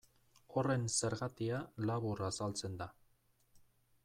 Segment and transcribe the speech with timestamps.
[0.61, 1.59] Horren zergatia
[1.91, 2.93] labur azaltzen da.